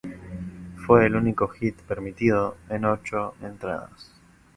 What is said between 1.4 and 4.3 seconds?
hit permitido en ocho entradas.